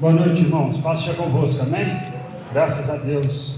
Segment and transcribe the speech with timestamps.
[0.00, 0.78] Boa noite, irmãos.
[0.78, 2.00] Paz seja convosco, amém?
[2.52, 3.56] Graças a Deus.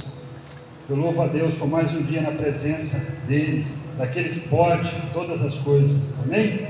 [0.88, 3.66] Eu louvo a Deus por mais um dia na presença dEle,
[3.98, 6.66] daquele que pode todas as coisas, amém?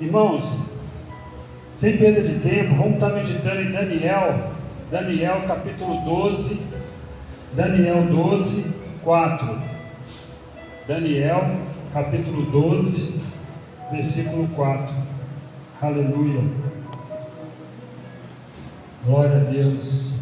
[0.00, 0.44] Irmãos,
[1.74, 4.52] sem perda de tempo, vamos estar meditando em Daniel,
[4.88, 6.60] Daniel capítulo 12,
[7.54, 8.64] Daniel 12,
[9.02, 9.62] 4.
[10.86, 11.56] Daniel
[11.92, 13.20] capítulo 12,
[13.90, 14.94] versículo 4.
[15.80, 16.61] Aleluia.
[19.04, 20.16] Glória a Deus.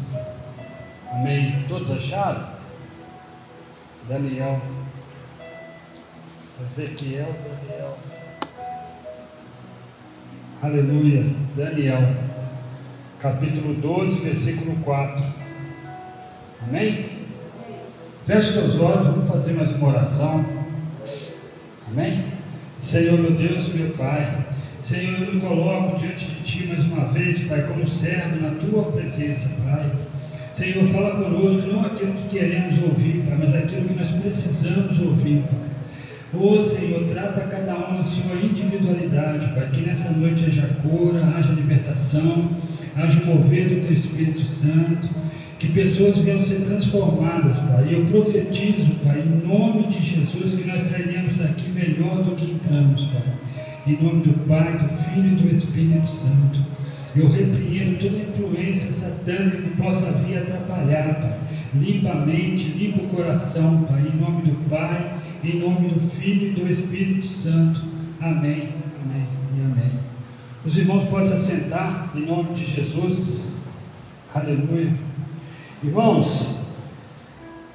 [1.13, 1.67] Amém.
[1.69, 2.49] Todos acharam?
[4.09, 4.59] Daniel.
[6.71, 7.99] Ezequiel, Daniel.
[10.63, 11.27] Aleluia.
[11.55, 12.15] Daniel.
[13.21, 15.25] Capítulo 12, versículo 4.
[16.67, 17.27] Amém?
[18.27, 20.43] Feche seus olhos, vamos fazer mais uma oração.
[21.91, 22.33] Amém?
[22.79, 24.47] Senhor meu Deus, meu Pai.
[24.83, 29.49] Senhor, eu me coloco diante de Mais uma vez, Pai, como servo na Tua presença,
[29.65, 29.91] Pai.
[30.55, 35.43] Senhor, fala conosco, não aquilo que queremos ouvir, Pai, mas aquilo que nós precisamos ouvir,
[35.43, 35.71] Pai.
[36.41, 41.53] Ô Senhor, trata cada um na sua individualidade, Pai, que nessa noite haja cura, haja
[41.53, 42.51] libertação,
[42.97, 45.09] haja mover do Teu Espírito Santo,
[45.59, 47.89] que pessoas venham ser transformadas, Pai.
[47.91, 52.53] E eu profetizo, Pai, em nome de Jesus, que nós sairemos daqui melhor do que
[52.53, 53.23] entramos, Pai.
[53.87, 56.61] Em nome do Pai, do Filho e do Espírito Santo.
[57.17, 61.39] Eu repreendo toda influência satânica que possa vir atrapalhar, Pai.
[61.75, 64.03] Limpa a mente, limpa o coração, Pai.
[64.03, 67.83] Em nome do Pai, em nome do Filho e do Espírito Santo.
[68.21, 68.69] Amém,
[69.03, 69.27] amém
[69.57, 69.93] e amém.
[70.65, 73.51] Os irmãos podem se assentar em nome de Jesus.
[74.35, 74.93] Aleluia.
[75.83, 76.55] Irmãos,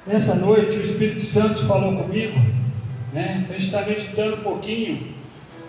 [0.06, 2.40] nessa noite o Espírito Santo falou comigo,
[3.12, 3.44] né?
[3.48, 5.15] A gente está meditando um pouquinho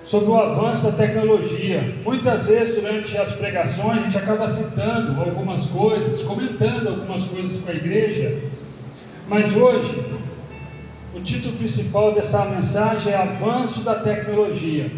[0.08, 1.96] sobre o avanço da tecnologia.
[2.06, 7.70] Muitas vezes durante as pregações a gente acaba citando algumas coisas, comentando algumas coisas com
[7.70, 8.42] a igreja,
[9.28, 10.02] mas hoje
[11.14, 14.90] o título principal dessa mensagem é Avanço da Tecnologia.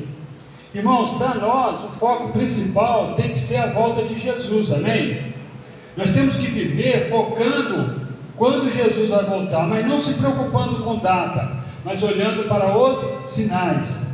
[0.76, 5.34] Irmãos, para nós o foco principal tem que ser a volta de Jesus, amém?
[5.98, 8.00] Nós temos que viver focando
[8.38, 11.52] quando Jesus vai voltar, mas não se preocupando com data,
[11.84, 14.09] mas olhando para os sinais.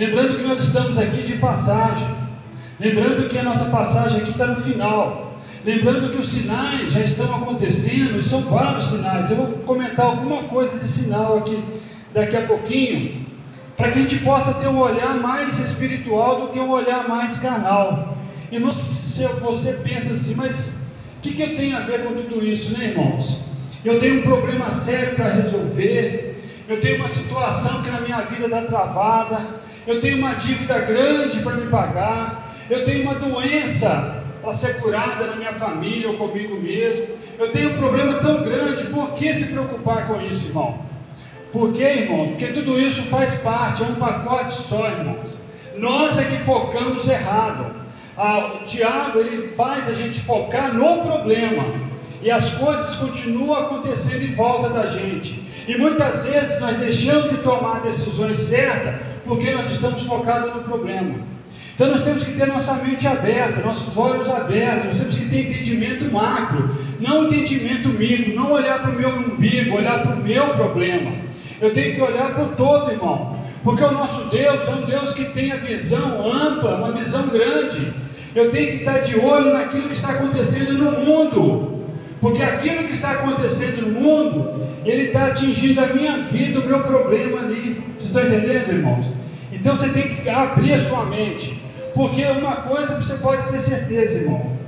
[0.00, 2.08] Lembrando que nós estamos aqui de passagem.
[2.80, 5.38] Lembrando que a nossa passagem aqui está no final.
[5.62, 9.30] Lembrando que os sinais já estão acontecendo, e são vários sinais.
[9.30, 11.62] Eu vou comentar alguma coisa de sinal aqui
[12.14, 13.26] daqui a pouquinho,
[13.76, 17.36] para que a gente possa ter um olhar mais espiritual do que um olhar mais
[17.36, 18.16] carnal.
[18.50, 20.82] E você, você pensa assim, mas
[21.18, 23.38] o que, que eu tenho a ver com tudo isso, né, irmãos?
[23.84, 28.46] Eu tenho um problema sério para resolver, eu tenho uma situação que na minha vida
[28.46, 34.54] está travada, eu tenho uma dívida grande para me pagar, eu tenho uma doença para
[34.54, 37.06] ser curada na minha família ou comigo mesmo,
[37.38, 40.78] eu tenho um problema tão grande, por que se preocupar com isso, irmão?
[41.52, 42.28] Por quê, irmão?
[42.28, 45.30] Porque tudo isso faz parte, é um pacote só, irmãos.
[45.76, 47.74] Nós é que focamos errado.
[48.16, 51.64] Ah, o diabo ele faz a gente focar no problema
[52.22, 55.42] e as coisas continuam acontecendo em volta da gente.
[55.66, 61.14] E muitas vezes nós deixamos de tomar decisões certas porque nós estamos focados no problema.
[61.74, 65.50] Então nós temos que ter nossa mente aberta, nossos olhos abertos, nós temos que ter
[65.50, 70.48] entendimento macro, não entendimento micro, não olhar para o meu umbigo, olhar para o meu
[70.50, 71.12] problema.
[71.58, 75.12] Eu tenho que olhar para o todo, irmão, porque o nosso Deus é um Deus
[75.12, 77.92] que tem a visão ampla, uma visão grande.
[78.34, 81.84] Eu tenho que estar de olho naquilo que está acontecendo no mundo,
[82.20, 86.80] porque aquilo que está acontecendo no mundo, ele está atingindo a minha vida, o meu
[86.80, 87.82] problema ali.
[87.98, 89.06] Vocês estão entendendo, irmãos?
[89.52, 91.60] Então você tem que abrir a sua mente,
[91.94, 94.58] porque uma coisa você pode ter certeza, irmão.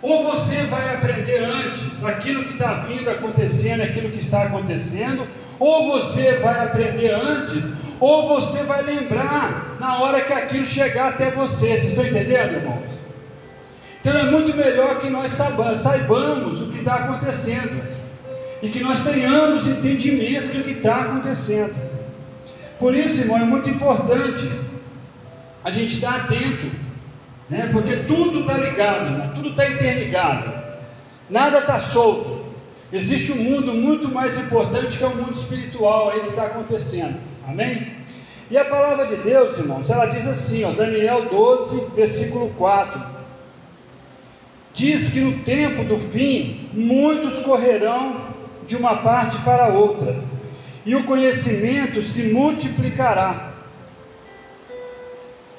[0.00, 5.26] Ou você vai aprender antes aquilo que está vindo acontecendo, aquilo que está acontecendo,
[5.58, 7.64] ou você vai aprender antes,
[8.00, 11.66] ou você vai lembrar na hora que aquilo chegar até você.
[11.66, 12.94] Vocês estão entendendo, irmãos?
[14.00, 17.82] Então é muito melhor que nós saibamos o que está acontecendo
[18.64, 21.74] e que nós tenhamos entendimento do que está acontecendo.
[22.78, 24.50] Por isso, irmão, é muito importante
[25.62, 26.70] a gente estar atento,
[27.50, 27.68] né?
[27.70, 30.50] porque tudo está ligado, irmão, tudo está interligado,
[31.28, 32.42] nada está solto.
[32.90, 37.18] Existe um mundo muito mais importante que é o mundo espiritual aí que está acontecendo,
[37.46, 37.92] amém?
[38.50, 42.98] E a palavra de Deus, irmãos, ela diz assim, ó, Daniel 12, versículo 4:
[44.72, 48.33] diz que no tempo do fim muitos correrão
[48.66, 50.22] de uma parte para outra
[50.86, 53.52] e o conhecimento se multiplicará.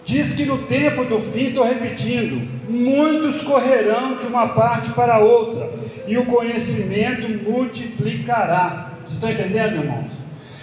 [0.04, 5.68] Diz que no tempo do fim, estou repetindo, muitos correrão de uma parte para outra,
[6.06, 8.92] e o conhecimento multiplicará.
[9.02, 10.12] Vocês estão entendendo, irmãos?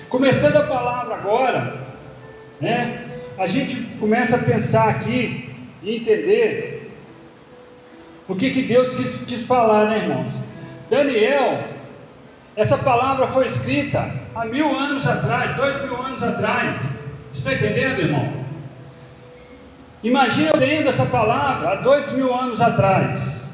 [0.08, 1.76] Começando a palavra agora,
[2.60, 3.04] né?
[3.36, 5.50] A gente começa a pensar aqui
[5.82, 6.92] e entender
[8.28, 10.32] o que, que Deus quis, quis falar, né, irmãos?
[10.88, 11.64] Daniel,
[12.54, 16.76] essa palavra foi escrita há mil anos atrás, dois mil anos atrás.
[17.32, 18.44] Estão entendendo, irmão?
[20.02, 23.48] Imagina lendo essa palavra há dois mil anos atrás.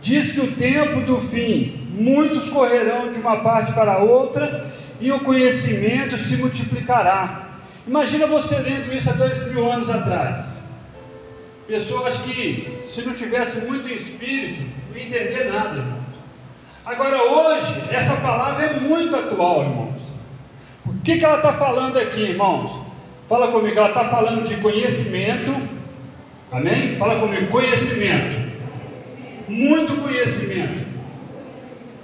[0.00, 4.70] Diz que o tempo do fim, muitos correrão de uma parte para outra,
[5.00, 7.48] e o conhecimento se multiplicará.
[7.86, 10.42] Imagina você lendo isso há dois mil anos atrás.
[11.66, 16.05] Pessoas que, se não tivesse muito espírito, não iam entender nada.
[16.86, 20.00] Agora, hoje, essa palavra é muito atual, irmãos.
[20.86, 22.78] O que, que ela está falando aqui, irmãos?
[23.28, 25.52] Fala comigo, ela está falando de conhecimento.
[26.52, 26.96] Amém?
[26.96, 28.52] Fala comigo, conhecimento.
[29.48, 30.86] Muito conhecimento.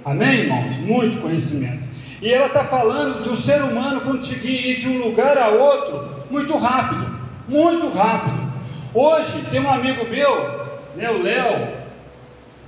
[0.03, 0.77] Amém, irmãos?
[0.79, 1.87] Muito conhecimento.
[2.21, 6.57] E ela está falando do ser humano conseguir ir de um lugar a outro muito
[6.57, 7.07] rápido.
[7.47, 8.51] Muito rápido.
[8.93, 11.82] Hoje tem um amigo meu, né, o Léo,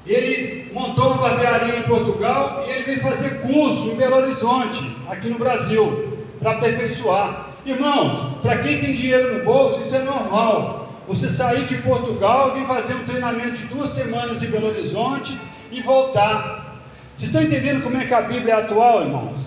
[0.06, 4.80] ele montou uma barbearia em Portugal e ele veio fazer curso em Belo Horizonte,
[5.10, 7.48] aqui no Brasil, para aperfeiçoar.
[7.66, 10.90] Irmãos, para quem tem dinheiro no bolso, isso é normal.
[11.08, 15.38] Você sair de Portugal, vir fazer um treinamento de duas semanas em Belo Horizonte
[15.72, 16.84] e voltar.
[17.16, 19.38] Vocês estão entendendo como é que a Bíblia é atual, irmãos?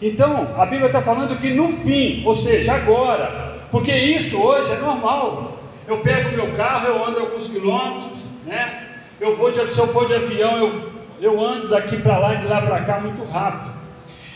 [0.00, 4.76] Então, a Bíblia está falando que no fim, ou seja, agora, porque isso hoje é
[4.76, 5.58] normal.
[5.86, 8.85] Eu pego meu carro, eu ando alguns quilômetros, né?
[9.20, 10.90] Eu vou de, se eu for de avião, eu,
[11.20, 13.74] eu ando daqui para lá, de lá para cá muito rápido.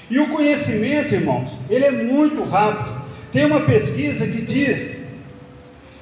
[0.08, 3.00] E o conhecimento, irmãos, ele é muito rápido.
[3.30, 4.98] Tem uma pesquisa que diz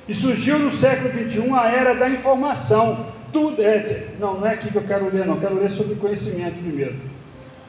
[0.07, 3.07] que surgiu no século 21 a era da informação.
[3.33, 5.39] Tudo é, não, não é aqui que eu quero ler, não.
[5.39, 6.97] Quero ler sobre conhecimento primeiro.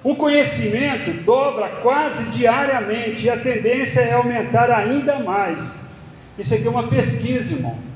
[0.02, 5.78] O conhecimento dobra quase diariamente e a tendência é aumentar ainda mais.
[6.38, 7.89] Isso aqui é uma pesquisa, irmão.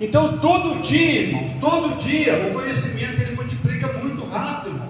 [0.00, 4.88] Então, todo dia, irmão, todo dia, o conhecimento ele multiplica muito rápido, irmão.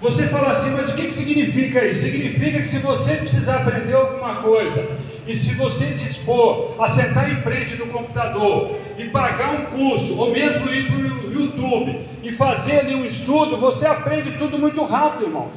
[0.00, 2.00] Você fala assim, mas o que, que significa isso?
[2.00, 4.88] Significa que se você precisar aprender alguma coisa,
[5.26, 10.30] e se você dispor a sentar em frente do computador e pagar um curso, ou
[10.30, 15.24] mesmo ir para o YouTube e fazer ali um estudo, você aprende tudo muito rápido,
[15.24, 15.52] irmãos.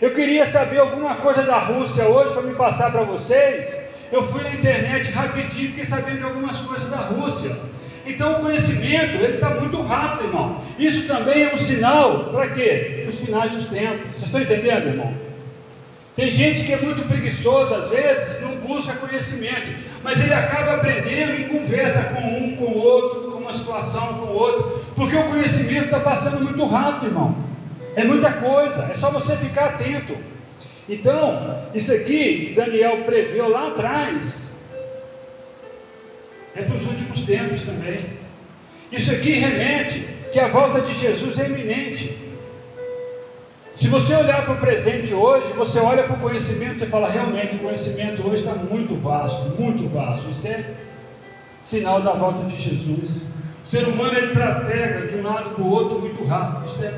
[0.00, 3.78] Eu queria saber alguma coisa da Rússia hoje para me passar para vocês.
[4.10, 7.54] Eu fui na internet rapidinho, fiquei sabendo de algumas coisas da Rússia.
[8.06, 10.60] Então o conhecimento ele está muito rápido, irmão.
[10.78, 13.06] Isso também é um sinal para quê?
[13.08, 14.10] Os finais dos tempos.
[14.12, 15.14] Vocês estão entendendo, irmão?
[16.16, 19.70] Tem gente que é muito preguiçoso, às vezes, não busca conhecimento,
[20.02, 24.26] mas ele acaba aprendendo e conversa com um, com o outro, com uma situação, com
[24.26, 27.36] o outro, porque o conhecimento está passando muito rápido, irmão.
[27.94, 30.16] É muita coisa, é só você ficar atento.
[30.88, 34.49] Então, isso aqui que Daniel preveu lá atrás,
[36.56, 38.06] é para os últimos tempos também.
[38.90, 42.16] Isso aqui remete que a volta de Jesus é iminente.
[43.76, 47.56] Se você olhar para o presente hoje, você olha para o conhecimento, você fala, realmente
[47.56, 50.28] o conhecimento hoje está muito vasto, muito vasto.
[50.30, 50.64] Isso é
[51.62, 53.22] sinal da volta de Jesus.
[53.62, 56.66] O ser humano ele pega de um lado para o outro muito rápido.
[56.66, 56.92] Isso é...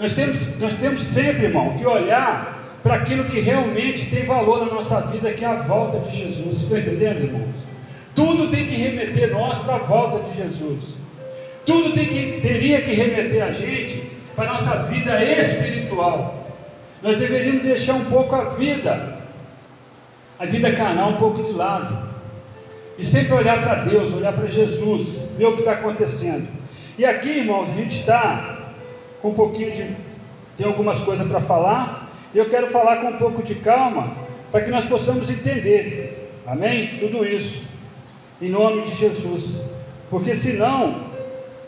[0.00, 4.74] nós, temos, nós temos sempre, irmão, que olhar para aquilo que realmente tem valor na
[4.74, 6.58] nossa vida, que é a volta de Jesus.
[6.58, 7.71] Vocês estão entendendo, irmãos?
[8.14, 10.96] Tudo tem que remeter nós para a volta de Jesus.
[11.64, 16.46] Tudo tem que, teria que remeter a gente para a nossa vida espiritual.
[17.02, 19.18] Nós deveríamos deixar um pouco a vida,
[20.38, 22.10] a vida carnal um pouco de lado.
[22.98, 26.46] E sempre olhar para Deus, olhar para Jesus, ver o que está acontecendo.
[26.98, 28.72] E aqui, irmãos, a gente está
[29.22, 29.86] com um pouquinho de.
[30.58, 32.10] tem algumas coisas para falar.
[32.34, 34.14] E eu quero falar com um pouco de calma,
[34.50, 36.30] para que nós possamos entender.
[36.46, 36.98] Amém?
[36.98, 37.71] Tudo isso
[38.42, 39.56] em nome de Jesus,
[40.10, 41.04] porque senão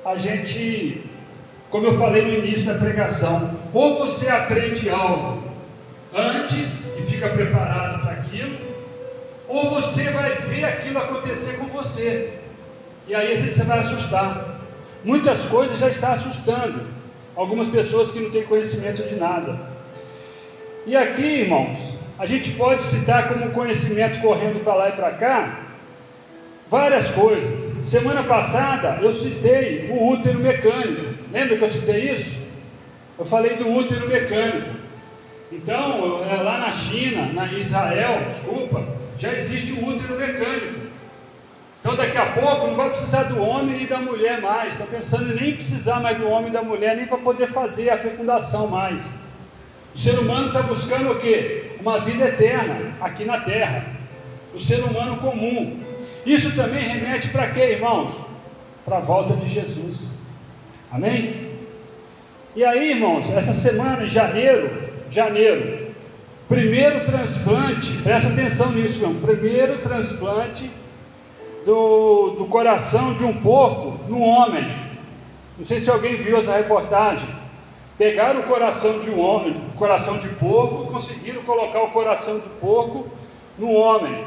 [0.05, 1.03] a gente,
[1.71, 5.41] como eu falei no início da pregação, ou você aprende algo
[6.13, 6.67] antes
[6.99, 8.59] e fica preparado para aquilo,
[9.47, 12.41] ou você vai ver aquilo acontecer com você,
[13.07, 14.59] e aí você vai assustar.
[15.05, 16.89] Muitas coisas já estão assustando
[17.37, 19.61] algumas pessoas que não têm conhecimento de nada.
[20.87, 21.79] E aqui, irmãos,
[22.19, 25.64] a gente pode citar como conhecimento correndo para lá e para cá,
[26.75, 27.87] várias coisas.
[27.87, 31.15] Semana passada eu citei o útero mecânico.
[31.33, 32.37] Lembra que eu citei isso?
[33.17, 34.71] Eu falei do útero mecânico.
[35.53, 38.85] Então, é, lá na China, na Israel, desculpa,
[39.21, 40.81] já existe o útero mecânico.
[41.81, 44.73] Então daqui a pouco não vai precisar do homem nem da mulher mais.
[44.73, 47.91] Estou pensando em nem precisar mais do homem e da mulher, nem para poder fazer
[47.91, 49.01] a fecundação mais.
[49.95, 51.77] O ser humano está buscando o quê?
[51.79, 53.85] Uma vida eterna aqui na terra.
[54.53, 55.84] O ser humano comum.
[56.27, 58.15] Isso também remete para quê, irmãos?
[58.85, 60.09] Para a volta de Jesus.
[60.91, 61.51] Amém?
[62.57, 64.71] E aí, irmãos, essa semana, em janeiro,
[65.11, 65.89] janeiro,
[66.49, 70.71] primeiro transplante, presta atenção nisso, irmão, primeiro transplante
[71.65, 74.85] do, do coração de um porco no homem.
[75.59, 77.29] Não sei se alguém viu essa reportagem.
[77.97, 83.07] Pegaram o coração de um homem, coração de porco, conseguiram colocar o coração do porco
[83.59, 84.25] no homem.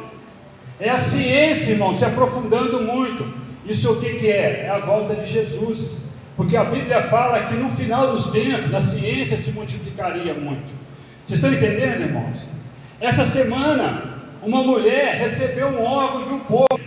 [0.80, 3.26] É a ciência, irmão, se aprofundando muito.
[3.66, 4.66] Isso o que, que é?
[4.66, 6.08] É a volta de Jesus.
[6.36, 10.72] Porque a Bíblia fala que no final dos tempos, a ciência se multiplicaria muito.
[11.26, 12.38] Vocês estão entendendo, irmãos?
[13.02, 16.80] Essa semana, uma mulher recebeu um órgão de um porco.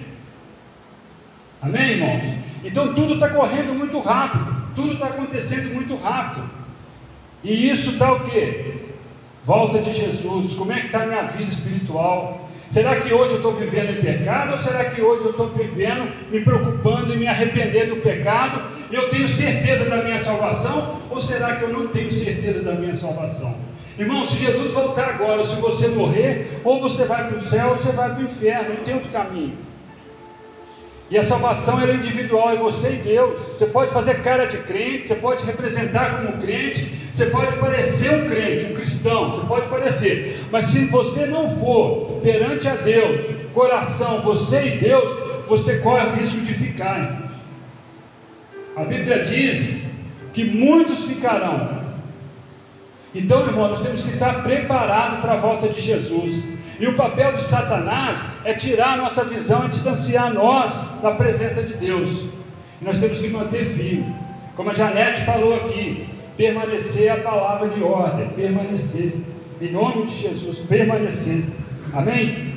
[1.61, 2.39] Amém, irmãos?
[2.65, 6.49] Então tudo está correndo muito rápido, tudo está acontecendo muito rápido.
[7.43, 8.91] E isso está o que?
[9.45, 10.55] Volta de Jesus.
[10.55, 12.50] Como é que está a minha vida espiritual?
[12.71, 14.53] Será que hoje eu estou vivendo em pecado?
[14.53, 18.63] Ou será que hoje eu estou vivendo, me preocupando e me arrependendo do pecado?
[18.89, 21.01] E eu tenho certeza da minha salvação?
[21.11, 23.57] Ou será que eu não tenho certeza da minha salvação?
[23.99, 27.77] Irmão, se Jesus voltar agora, se você morrer, ou você vai para o céu ou
[27.77, 29.59] você vai para o inferno, não tem outro caminho.
[31.11, 33.41] E a salvação é individual, é você e Deus.
[33.49, 38.29] Você pode fazer cara de crente, você pode representar como crente, você pode parecer um
[38.31, 40.45] crente, um cristão, você pode parecer.
[40.53, 46.13] Mas se você não for perante a Deus, coração, você e Deus, você corre o
[46.17, 47.31] risco de ficar.
[48.77, 49.83] A Bíblia diz
[50.33, 51.81] que muitos ficarão.
[53.15, 56.45] Então, irmão, nós temos que estar preparados para a volta de Jesus.
[56.79, 61.63] E o papel de Satanás é tirar a nossa visão e distanciar nós da presença
[61.63, 62.09] de Deus.
[62.81, 64.15] E nós temos que manter firme.
[64.55, 66.09] Como a Janete falou aqui,
[66.41, 69.13] permanecer a palavra de ordem, permanecer.
[69.61, 71.45] Em nome de Jesus, permanecer.
[71.93, 72.55] Amém?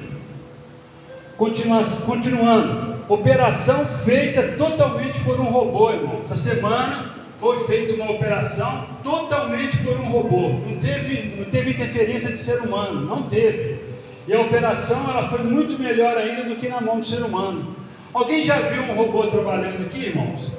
[1.35, 2.93] Continua, continuando.
[3.09, 6.21] Operação feita totalmente por um robô, irmão.
[6.23, 10.47] Essa semana foi feita uma operação totalmente por um robô.
[10.65, 13.79] Não teve, não teve interferência de ser humano, não teve.
[14.25, 17.75] E a operação ela foi muito melhor ainda do que na mão do ser humano.
[18.13, 20.49] Alguém já viu um robô trabalhando aqui, irmãos?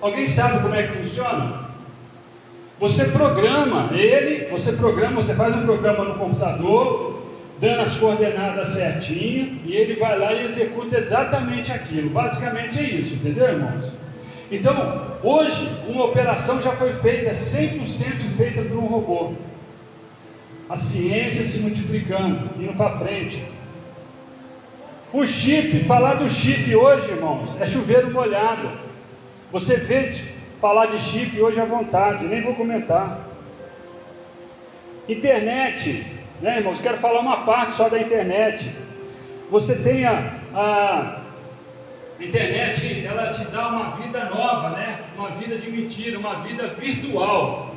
[0.00, 1.63] Alguém sabe como é que funciona?
[2.80, 7.22] Você programa ele, você programa, você faz um programa no computador,
[7.60, 12.10] dando as coordenadas certinho, e ele vai lá e executa exatamente aquilo.
[12.10, 13.84] Basicamente é isso, entendeu, irmãos?
[14.50, 19.34] Então, hoje, uma operação já foi feita, 100% feita por um robô
[20.68, 23.42] a ciência se multiplicando, indo para frente.
[25.12, 28.70] O chip, falar do chip hoje, irmãos, é chuveiro molhado.
[29.52, 30.20] Você fez
[30.64, 33.18] falar de chip hoje à vontade, nem vou comentar.
[35.06, 36.06] Internet,
[36.40, 36.78] né, irmãos?
[36.78, 38.70] Quero falar uma parte só da internet.
[39.50, 41.20] Você tem a, a
[42.18, 45.00] internet, ela te dá uma vida nova, né?
[45.18, 47.74] Uma vida de mentira, uma vida virtual.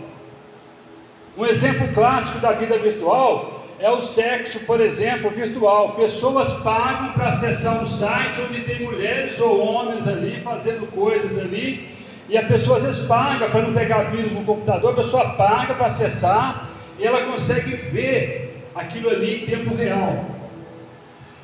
[1.37, 5.91] Um exemplo clássico da vida virtual é o sexo, por exemplo, virtual.
[5.91, 11.96] Pessoas pagam para acessar um site onde tem mulheres ou homens ali fazendo coisas ali,
[12.29, 15.73] e a pessoa às vezes paga para não pegar vírus no computador, a pessoa paga
[15.73, 16.69] para acessar
[16.99, 20.25] e ela consegue ver aquilo ali em tempo real.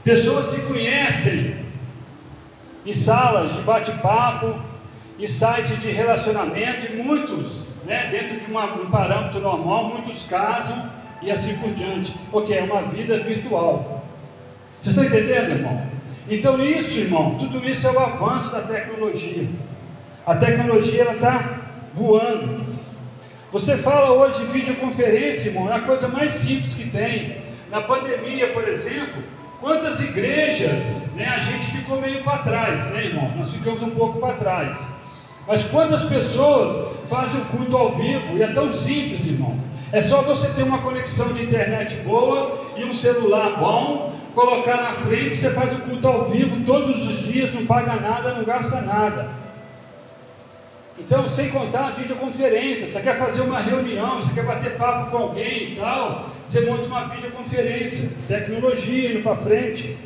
[0.03, 1.55] Pessoas se conhecem
[2.85, 4.55] em salas de bate-papo,
[5.17, 10.89] em sites de relacionamento, e muitos né, dentro de uma, um parâmetro normal, muitos casam
[11.21, 14.03] e assim por diante, porque é uma vida virtual.
[14.79, 15.81] Vocês estão entendendo, irmão?
[16.29, 19.47] Então, isso, irmão, tudo isso é o avanço da tecnologia.
[20.25, 21.59] A tecnologia está
[21.93, 22.63] voando.
[23.51, 27.39] Você fala hoje de videoconferência, irmão, é a coisa mais simples que tem.
[27.69, 29.21] Na pandemia, por exemplo,
[29.59, 33.33] quantas igrejas né, a gente ficou meio para trás, né, irmão?
[33.35, 34.77] Nós ficamos um pouco para trás.
[35.45, 38.37] Mas quantas pessoas fazem o culto ao vivo?
[38.37, 39.59] E é tão simples, irmão.
[39.91, 44.93] É só você ter uma conexão de internet boa e um celular bom, colocar na
[44.93, 48.79] frente, você faz o culto ao vivo todos os dias, não paga nada, não gasta
[48.79, 49.42] nada.
[50.99, 55.17] Então, sem contar a videoconferência, você quer fazer uma reunião, você quer bater papo com
[55.17, 59.97] alguém e tal, você monta uma videoconferência, tecnologia indo para frente.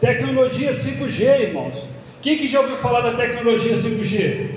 [0.00, 1.88] Tecnologia 5G, irmãos.
[2.20, 4.50] Quem que já ouviu falar da tecnologia 5G?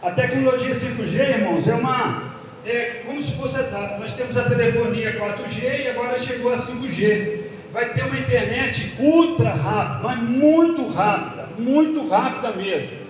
[0.00, 2.34] A tecnologia 5G, irmãos, é uma.
[2.64, 3.56] É como se fosse.
[3.98, 7.40] Nós temos a telefonia 4G e agora chegou a 5G.
[7.72, 13.04] vai ter uma internet ultra rápida, mas muito rápida, muito rápida mesmo.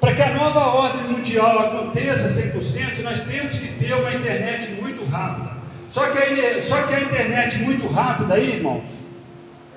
[0.00, 5.04] Para que a nova ordem mundial aconteça 100%, nós temos que ter uma internet muito
[5.04, 5.50] rápida.
[5.90, 8.84] Só que, aí, só que a internet muito rápida aí, irmãos,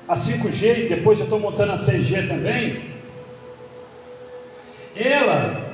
[0.07, 2.89] a 5G e depois eu estou montando a 6G também,
[4.95, 5.73] ela,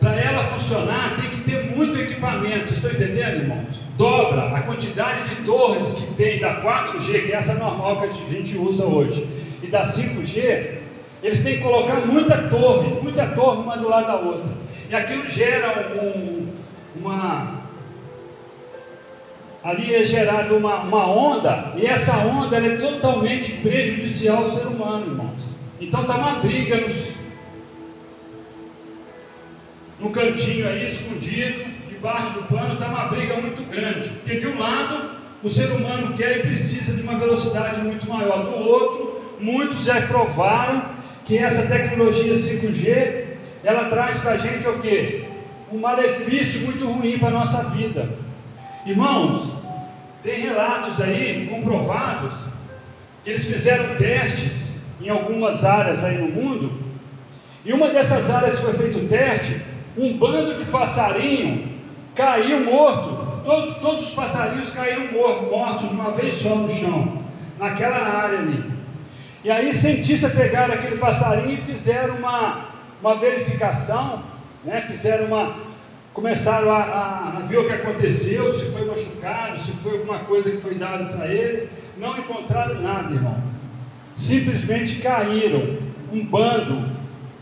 [0.00, 2.68] para ela funcionar, tem que ter muito equipamento.
[2.68, 3.85] Vocês estão entendendo, irmãos?
[3.96, 8.28] Dobra a quantidade de torres que tem da 4G, que é essa normal que a
[8.28, 9.26] gente usa hoje,
[9.62, 10.76] e da 5G,
[11.22, 14.50] eles têm que colocar muita torre, muita torre uma do lado da outra.
[14.90, 16.46] E aquilo gera um,
[16.96, 17.64] uma.
[19.64, 25.06] Ali é gerada uma, uma onda, e essa onda é totalmente prejudicial ao ser humano,
[25.06, 25.40] irmãos.
[25.80, 26.96] Então está uma briga nos,
[29.98, 31.65] no cantinho aí, escondido,
[31.96, 34.08] debaixo do pano, está uma briga muito grande.
[34.10, 35.10] Porque de um lado,
[35.42, 40.00] o ser humano quer e precisa de uma velocidade muito maior, do outro, muitos já
[40.02, 40.82] provaram
[41.24, 43.24] que essa tecnologia 5G,
[43.64, 45.24] ela traz para a gente o que?
[45.72, 48.08] Um malefício muito ruim para a nossa vida.
[48.86, 49.50] Irmãos,
[50.22, 52.32] tem relatos aí comprovados
[53.24, 56.72] que eles fizeram testes em algumas áreas aí no mundo,
[57.64, 59.60] e uma dessas áreas que foi feito o teste,
[59.98, 61.75] um bando de passarinho
[62.16, 67.22] caiu morto, todo, todos os passarinhos caíram mortos de uma vez só no chão,
[67.58, 68.64] naquela área ali.
[69.44, 72.64] E aí cientistas pegaram aquele passarinho e fizeram uma,
[73.00, 74.22] uma verificação,
[74.64, 74.82] né?
[74.88, 75.54] fizeram uma.
[76.12, 80.50] começaram a, a, a ver o que aconteceu, se foi machucado, se foi alguma coisa
[80.50, 81.68] que foi dada para eles.
[81.98, 83.36] Não encontraram nada, irmão.
[84.14, 85.76] Simplesmente caíram
[86.12, 86.82] um bando,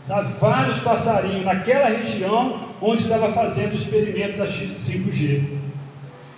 [0.07, 5.43] sabe, vários passarinhos naquela região onde estava fazendo o experimento da 5G.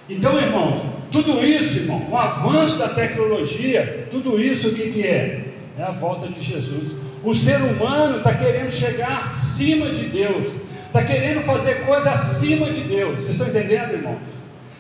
[0.10, 5.44] Então, irmãos, tudo isso, irmão, o avanço da tecnologia, tudo isso o que, que é?
[5.78, 6.94] é a volta de Jesus.
[7.22, 10.48] O ser humano está querendo chegar acima de Deus,
[10.86, 13.18] está querendo fazer coisa acima de Deus.
[13.18, 14.18] Vocês estão entendendo, irmão?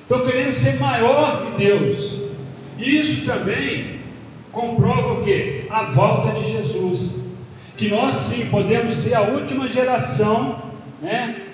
[0.03, 2.21] Estão querendo ser maior que Deus.
[2.79, 3.99] Isso também
[4.53, 5.65] comprova o que?
[5.69, 7.27] A volta de Jesus.
[7.75, 10.63] Que nós sim podemos ser a última geração,
[11.01, 11.46] né?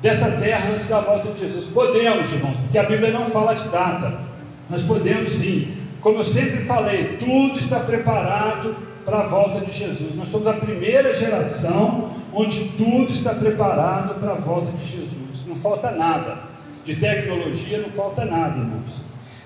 [0.00, 1.66] Dessa terra antes da volta de Jesus.
[1.68, 4.18] Podemos, irmãos, porque a Bíblia não fala de data.
[4.68, 5.74] Nós podemos sim.
[6.00, 10.14] Como eu sempre falei, tudo está preparado para a volta de Jesus.
[10.14, 15.46] Nós somos a primeira geração onde tudo está preparado para a volta de Jesus.
[15.46, 16.38] Não falta nada.
[16.84, 18.92] De tecnologia não falta nada, irmãos.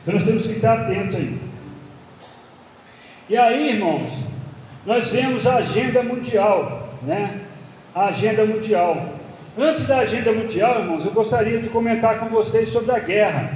[0.03, 1.39] Então nós temos que estar atentos aí.
[3.29, 4.11] E aí, irmãos,
[4.87, 7.43] nós vemos a agenda mundial, né?
[7.95, 9.18] A agenda mundial.
[9.59, 13.51] Antes da agenda mundial, irmãos, eu gostaria de comentar com vocês sobre a guerra,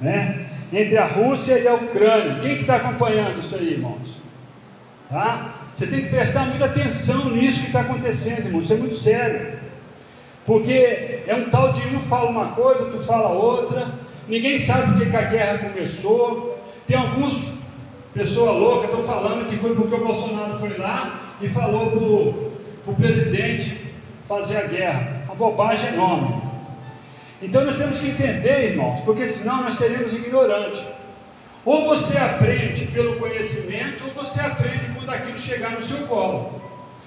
[0.00, 0.46] né?
[0.72, 2.38] entre a Rússia e a Ucrânia.
[2.40, 4.22] Quem que está acompanhando isso aí, irmãos?
[5.10, 5.54] Tá?
[5.74, 8.64] Você tem que prestar muita atenção nisso que está acontecendo, irmãos.
[8.64, 9.58] Isso é muito sério.
[10.46, 13.88] Porque é um tal de um fala uma coisa, outro fala outra.
[14.28, 16.56] Ninguém sabe por que a guerra começou.
[16.86, 17.52] Tem alguns
[18.14, 22.52] pessoas loucas estão falando que foi porque o Bolsonaro foi lá e falou
[22.84, 23.76] para o presidente
[24.28, 25.17] fazer a guerra.
[25.38, 26.42] Bobagem enorme.
[27.40, 30.82] Então nós temos que entender, irmãos, porque senão nós seremos ignorantes.
[31.64, 36.60] Ou você aprende pelo conhecimento, ou você aprende quando aquilo chegar no seu colo.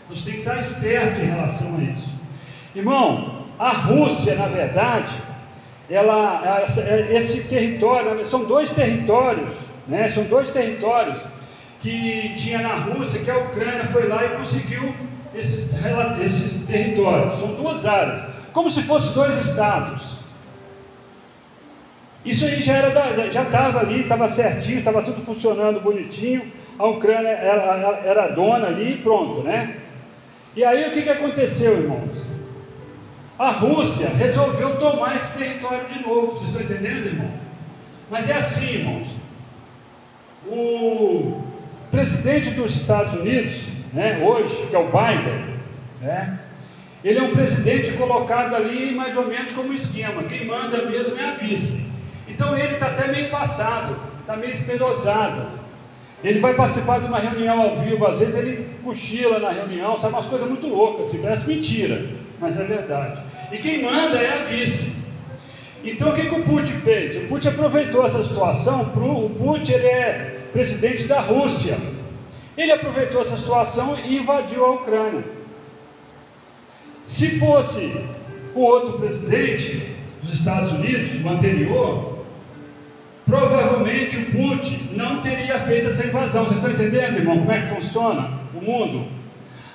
[0.10, 2.10] Você tem que estar esperto em relação a isso.
[2.76, 5.14] Irmão, a Rússia, na verdade,
[5.90, 6.64] ela,
[7.10, 9.52] esse território, são dois territórios,
[9.88, 10.08] né?
[10.10, 11.18] São dois territórios
[11.82, 14.94] que tinha na Rússia, que a Ucrânia foi lá e conseguiu
[15.34, 15.72] esses,
[16.24, 17.40] esses territórios.
[17.40, 20.22] São duas áreas, como se fossem dois estados.
[22.24, 26.52] Isso aí já era já estava ali, estava certinho, estava tudo funcionando bonitinho.
[26.78, 29.78] A Ucrânia era, era dona ali e pronto, né?
[30.56, 32.32] E aí o que, que aconteceu, irmãos?
[33.40, 36.28] A Rússia resolveu tomar esse território de novo.
[36.28, 37.32] Vocês estão entendendo, irmão?
[38.10, 39.08] Mas é assim, irmãos.
[40.46, 41.42] O
[41.90, 45.56] presidente dos Estados Unidos, né, hoje, que é o Biden,
[46.02, 46.40] né,
[47.04, 50.24] ele é um presidente colocado ali mais ou menos como esquema.
[50.24, 51.84] Quem manda mesmo é a vice.
[52.28, 55.60] Então ele está até meio passado, está meio esclerosado.
[56.24, 60.14] Ele vai participar de uma reunião ao vivo, às vezes ele cochila na reunião, sabe
[60.14, 62.06] umas coisas muito loucas, assim, parece mentira,
[62.40, 63.20] mas é verdade.
[63.52, 64.96] E quem manda é a vice.
[65.84, 67.24] Então o que, que o Putin fez?
[67.24, 71.76] O Putin aproveitou essa situação, o Putin ele é presidente da Rússia.
[72.62, 75.24] Ele aproveitou essa situação e invadiu a Ucrânia.
[77.04, 78.06] Se fosse
[78.54, 82.20] o outro presidente dos Estados Unidos, o anterior,
[83.26, 86.46] provavelmente o Putin não teria feito essa invasão.
[86.46, 89.08] Vocês estão entendendo, irmão, como é que funciona o mundo?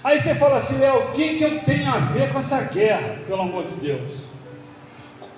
[0.04, 3.16] Aí você fala assim, Léo, o que, que eu tenho a ver com essa guerra,
[3.26, 4.12] pelo amor de Deus?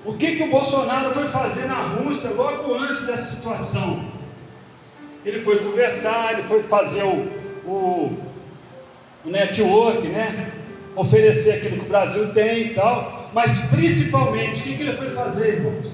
[0.05, 4.05] O que, que o Bolsonaro foi fazer na Rússia logo antes dessa situação?
[5.25, 7.38] Ele foi conversar, ele foi fazer o,
[7.69, 8.13] o,
[9.25, 10.51] o network, né?
[10.97, 15.55] Oferecer aquilo que o Brasil tem e tal, mas principalmente, o que, ele foi fazer,
[15.55, 15.93] irmãos?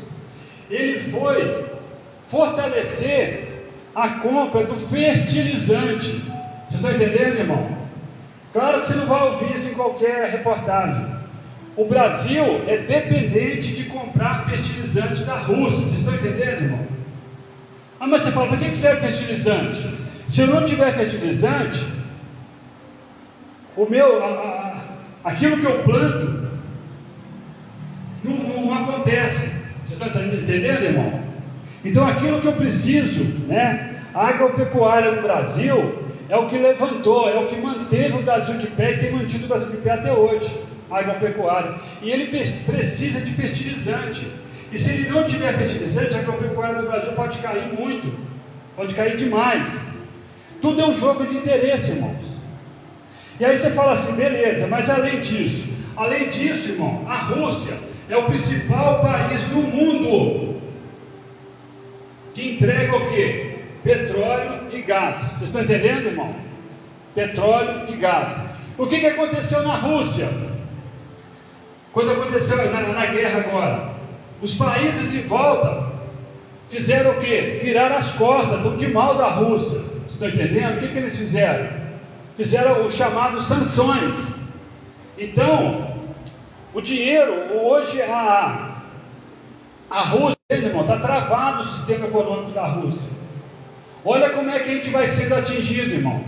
[0.71, 1.65] Ele foi
[2.25, 6.09] fortalecer a compra do fertilizante.
[6.09, 7.69] Vocês estão entendendo, irmão?
[8.53, 11.07] Claro que você não vai ouvir isso em qualquer reportagem.
[11.77, 15.85] O Brasil é dependente de comprar fertilizantes da Rússia.
[15.85, 16.87] Vocês estão entendendo, irmão?
[17.99, 20.04] Ah, mas você fala, para que serve fertilizante?
[20.27, 21.85] Se eu não tiver fertilizante,
[23.77, 26.45] o meu, a, a, aquilo que eu planto
[28.25, 29.53] não, não, não acontece.
[29.87, 31.21] Vocês estão entendendo, irmão?
[31.85, 34.01] Então aquilo que eu preciso, né?
[34.15, 38.67] A agropecuária no Brasil é o que levantou, é o que manteve o Brasil de
[38.69, 40.51] pé e tem mantido o Brasil de pé até hoje,
[40.91, 41.75] a agropecuária.
[42.01, 42.27] E ele
[42.65, 44.27] precisa de fertilizante.
[44.73, 48.11] E se ele não tiver fertilizante, a agropecuária do Brasil pode cair muito,
[48.75, 49.69] pode cair demais.
[50.65, 52.25] Tudo é um jogo de interesse, irmãos.
[53.39, 57.75] E aí você fala assim, beleza, mas além disso, além disso, irmão, a Rússia
[58.09, 60.59] é o principal país do mundo
[62.33, 63.59] que entrega o quê?
[63.83, 65.19] petróleo e gás.
[65.19, 66.35] Vocês estão entendendo, irmão?
[67.15, 68.35] Petróleo e gás.
[68.79, 70.27] O que, que aconteceu na Rússia?
[71.93, 73.91] Quando aconteceu na, na guerra agora?
[74.41, 75.93] Os países em volta
[76.71, 77.61] fizeram o quê?
[77.63, 79.94] Viraram as costas, estão de mal da Rússia.
[80.15, 80.77] Estão entendendo?
[80.77, 81.69] O que, que eles fizeram?
[82.37, 84.15] Fizeram o chamado sanções.
[85.19, 85.93] Então,
[86.73, 88.77] o dinheiro, hoje a,
[89.91, 93.11] a Rússia, irmão, está travado o sistema econômico da Rússia.
[94.05, 96.25] Olha como é que a gente vai sendo atingido, irmão.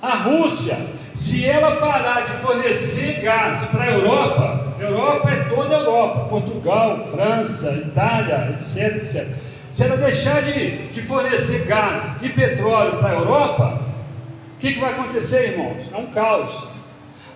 [0.00, 0.78] A Rússia,
[1.14, 7.06] se ela parar de fornecer gás para a Europa, Europa é toda a Europa, Portugal,
[7.10, 9.47] França, Itália, etc, etc.
[9.78, 13.80] Se ela deixar de, de fornecer gás e petróleo para a Europa,
[14.56, 15.84] o que, que vai acontecer, irmãos?
[15.92, 16.52] É um caos.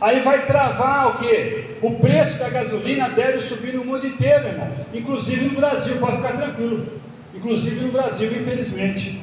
[0.01, 1.77] Aí vai travar o que?
[1.81, 4.73] O preço da gasolina deve subir no mundo inteiro, irmão.
[4.93, 6.85] Inclusive no Brasil, pode ficar tranquilo.
[7.33, 9.21] Inclusive no Brasil, infelizmente.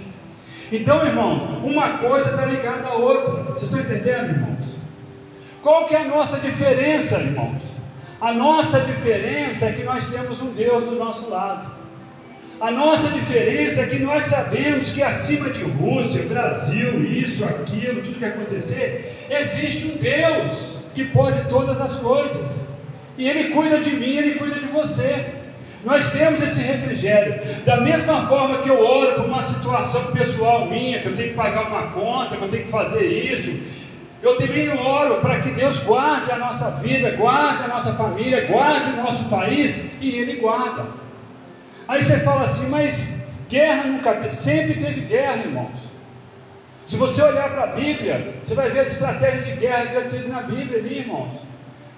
[0.72, 3.44] Então, irmãos, uma coisa está ligada à outra.
[3.52, 4.66] Vocês estão entendendo, irmãos?
[5.62, 7.62] Qual que é a nossa diferença, irmãos?
[8.22, 11.79] A nossa diferença é que nós temos um Deus do nosso lado.
[12.62, 18.20] A nossa diferença é que nós sabemos que acima de Rússia, Brasil, isso, aquilo, tudo
[18.20, 22.60] que acontecer, existe um Deus que pode todas as coisas.
[23.18, 25.26] E Ele cuida de mim, Ele cuida de você.
[25.86, 27.64] Nós temos esse refrigério.
[27.64, 31.36] Da mesma forma que eu oro por uma situação pessoal minha, que eu tenho que
[31.36, 33.58] pagar uma conta, que eu tenho que fazer isso,
[34.22, 38.90] eu também oro para que Deus guarde a nossa vida, guarde a nossa família, guarde
[38.90, 40.99] o nosso país, e Ele guarda.
[41.90, 45.90] Aí você fala assim, mas guerra nunca teve, sempre teve guerra, irmãos.
[46.86, 50.10] Se você olhar para a Bíblia, você vai ver a estratégia de guerra que ele
[50.10, 51.32] teve na Bíblia ali, irmãos.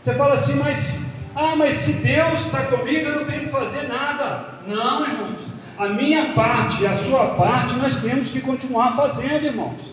[0.02, 3.90] Você fala assim, mas ah, mas se Deus está comigo, eu não tenho que fazer
[3.90, 4.46] nada.
[4.66, 5.42] Não, irmãos.
[5.78, 9.92] A minha parte e a sua parte nós temos que continuar fazendo, irmãos.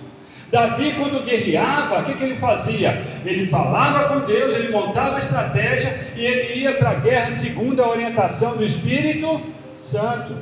[0.52, 3.04] Davi, quando guerreava, o que, que ele fazia?
[3.24, 7.88] Ele falava com Deus, ele montava estratégia e ele ia para a guerra segundo a
[7.88, 10.34] orientação do Espírito Santo.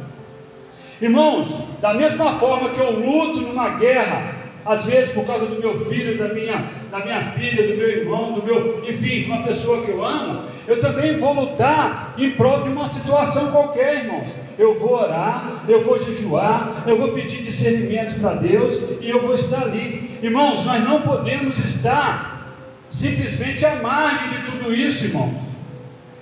[1.00, 1.48] Irmãos,
[1.80, 6.18] da mesma forma que eu luto numa guerra às vezes por causa do meu filho,
[6.18, 9.90] da minha, da minha filha, do meu irmão, do meu, enfim, de uma pessoa que
[9.92, 14.28] eu amo, eu também vou lutar em prol de uma situação qualquer, irmãos.
[14.58, 19.34] Eu vou orar, eu vou jejuar, eu vou pedir discernimento para Deus e eu vou
[19.34, 20.18] estar ali.
[20.20, 22.54] Irmãos, nós não podemos estar
[22.88, 25.46] simplesmente à margem de tudo isso, irmãos.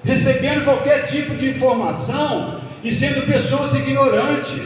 [0.04, 4.62] Recebendo qualquer tipo de informação e sendo pessoas ignorantes.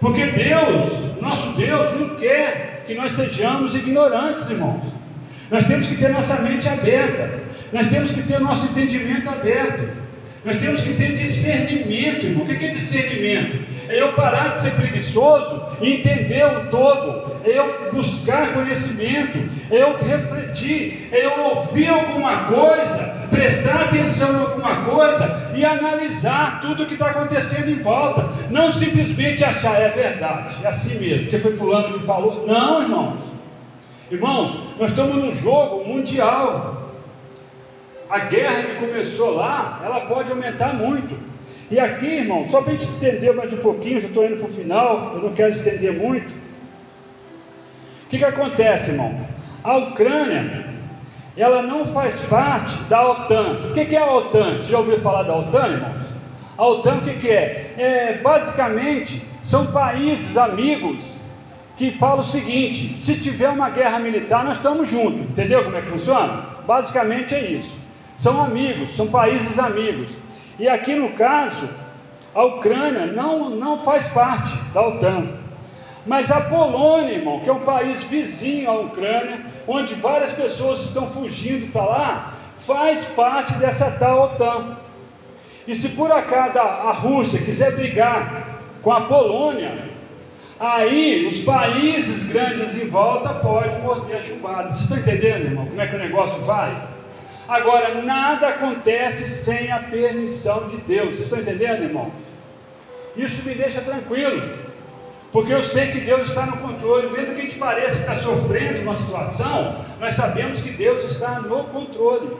[0.00, 4.82] Porque Deus, nosso Deus, não quer que nós sejamos ignorantes, irmãos.
[5.50, 7.30] Nós temos que ter nossa mente aberta,
[7.72, 9.86] nós temos que ter nosso entendimento aberto,
[10.44, 12.44] nós temos que ter discernimento, irmão.
[12.44, 13.60] O que é discernimento?
[13.88, 19.38] É eu parar de ser preguiçoso e entender o todo, é eu buscar conhecimento,
[19.70, 26.60] é eu refletir, é eu ouvir alguma coisa, prestar atenção em alguma coisa e analisar
[26.60, 28.28] tudo o que está acontecendo em volta.
[28.50, 32.46] Não simplesmente achar é verdade, é assim mesmo, porque foi fulano que falou.
[32.46, 33.18] Não, irmãos.
[34.10, 36.90] Irmãos, nós estamos num jogo mundial.
[38.10, 41.31] A guerra que começou lá, ela pode aumentar muito.
[41.72, 44.46] E aqui, irmão, só para a gente entender mais um pouquinho, já estou indo para
[44.46, 46.30] o final, eu não quero estender muito.
[46.30, 49.18] O que, que acontece, irmão?
[49.64, 50.66] A Ucrânia,
[51.34, 53.70] ela não faz parte da OTAN.
[53.70, 54.58] O que, que é a OTAN?
[54.58, 55.94] Você já ouviu falar da OTAN, irmão?
[56.58, 57.74] A OTAN o que, que é?
[57.78, 58.20] é?
[58.22, 60.98] Basicamente são países amigos
[61.78, 65.22] que falam o seguinte: se tiver uma guerra militar, nós estamos juntos.
[65.22, 66.44] Entendeu como é que funciona?
[66.66, 67.74] Basicamente é isso.
[68.18, 70.20] São amigos, são países amigos.
[70.62, 71.68] E aqui no caso,
[72.32, 75.26] a Ucrânia não, não faz parte da OTAN.
[76.06, 81.04] Mas a Polônia, irmão, que é um país vizinho à Ucrânia, onde várias pessoas estão
[81.04, 84.76] fugindo para lá, faz parte dessa tal OTAN.
[85.66, 89.82] E se por acaso a Rússia quiser brigar com a Polônia,
[90.60, 94.70] aí os países grandes em volta podem morder a chumbada.
[94.70, 96.92] Vocês estão entendendo, irmão, como é que o negócio vai?
[97.48, 101.10] Agora, nada acontece sem a permissão de Deus.
[101.10, 102.10] Vocês estão entendendo, irmão?
[103.16, 104.58] Isso me deixa tranquilo,
[105.32, 107.10] porque eu sei que Deus está no controle.
[107.10, 111.64] Mesmo que a gente pareça está sofrendo uma situação, nós sabemos que Deus está no
[111.64, 112.36] controle.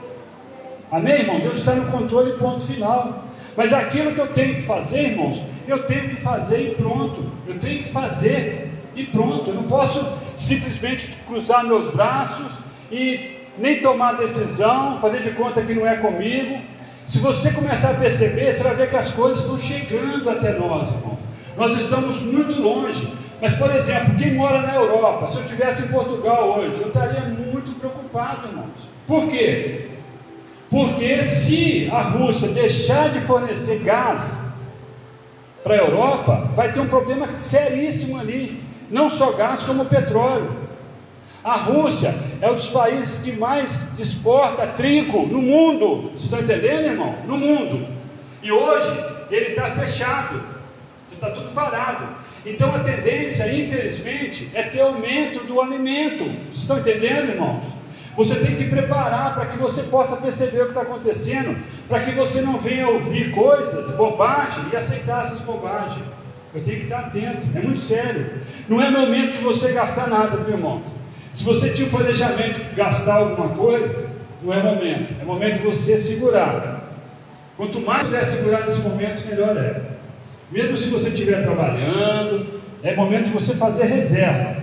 [0.91, 1.39] Amém, irmão?
[1.39, 3.23] Deus está no controle, ponto final.
[3.55, 7.23] Mas aquilo que eu tenho que fazer, irmãos, eu tenho que fazer e pronto.
[7.47, 9.49] Eu tenho que fazer e pronto.
[9.49, 10.03] Eu não posso
[10.35, 12.51] simplesmente cruzar meus braços
[12.91, 16.59] e nem tomar decisão, fazer de conta que não é comigo.
[17.05, 20.87] Se você começar a perceber, você vai ver que as coisas estão chegando até nós,
[20.87, 21.17] irmão.
[21.57, 23.13] Nós estamos muito longe.
[23.41, 27.21] Mas, por exemplo, quem mora na Europa, se eu estivesse em Portugal hoje, eu estaria
[27.21, 28.69] muito preocupado, irmãos.
[29.05, 29.89] Por quê?
[30.69, 34.49] Porque se a Rússia deixar de fornecer gás
[35.61, 38.63] para a Europa, vai ter um problema seríssimo ali.
[38.89, 40.62] Não só gás, como petróleo.
[41.43, 46.03] A Rússia é um dos países que mais exporta trigo no mundo.
[46.11, 47.15] Vocês estão entendendo, irmão?
[47.27, 47.85] No mundo.
[48.41, 48.89] E hoje
[49.29, 50.41] ele está fechado.
[51.11, 52.05] Está tudo parado.
[52.45, 56.23] Então a tendência, infelizmente, é ter aumento do alimento.
[56.23, 57.63] Vocês estão entendendo, irmãos?
[58.15, 61.57] Você tem que preparar para que você possa perceber o que está acontecendo,
[61.89, 66.05] para que você não venha ouvir coisas, bobagem e aceitar essas bobagens.
[66.53, 68.31] Eu tenho que estar atento, é muito sério.
[68.69, 70.83] Não é momento de você gastar nada, meu irmão.
[71.33, 74.05] Se você tinha o planejamento de gastar alguma coisa,
[74.43, 76.83] não é momento, é momento de você segurar.
[77.57, 79.81] Quanto mais puder segurar nesse momento, melhor é.
[80.51, 84.55] Mesmo se você estiver trabalhando, é momento de você fazer reserva,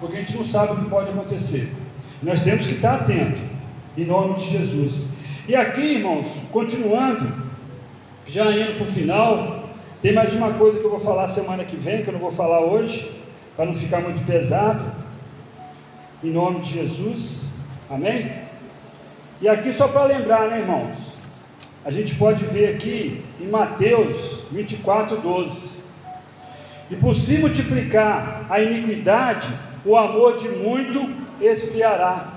[0.00, 1.72] porque a gente não sabe o que pode acontecer.
[2.22, 3.40] Nós temos que estar atento,
[3.96, 5.04] em nome de Jesus.
[5.46, 7.32] E aqui, irmãos, continuando,
[8.26, 9.68] já indo para o final,
[10.02, 12.32] tem mais uma coisa que eu vou falar semana que vem, que eu não vou
[12.32, 13.08] falar hoje,
[13.56, 14.84] para não ficar muito pesado,
[16.22, 17.44] em nome de Jesus,
[17.88, 18.32] amém?
[19.40, 20.96] E aqui, só para lembrar, né, irmãos,
[21.84, 25.70] a gente pode ver aqui em Mateus 24, 12:
[26.90, 29.46] E por se multiplicar a iniquidade,
[29.84, 31.08] o amor de muito
[31.40, 32.32] esfriará.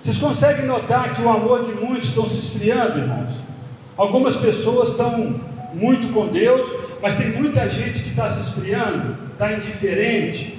[0.00, 3.32] Vocês conseguem notar que o amor de muitos estão se esfriando, irmãos?
[3.96, 5.40] Algumas pessoas estão
[5.72, 6.68] muito com Deus,
[7.00, 10.58] mas tem muita gente que está se esfriando, está indiferente.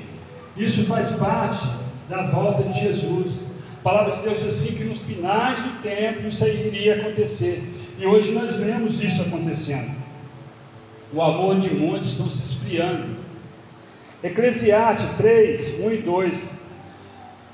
[0.55, 1.67] Isso faz parte
[2.09, 3.43] da volta de Jesus.
[3.79, 7.63] A palavra de Deus diz assim que nos finais do tempo isso iria acontecer.
[7.97, 9.91] E hoje nós vemos isso acontecendo.
[11.13, 13.17] O amor de muitos estão se esfriando.
[14.21, 16.59] Eclesiastes 3, 1 e 2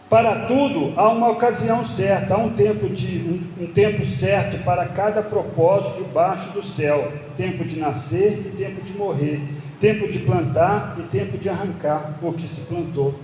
[0.10, 3.18] para tudo há uma ocasião certa, há um tempo, de,
[3.58, 8.84] um, um, tempo certo para cada propósito debaixo do céu: tempo de nascer e tempo
[8.84, 9.42] de morrer,
[9.80, 13.16] tempo de plantar e tempo de arrancar o que se plantou.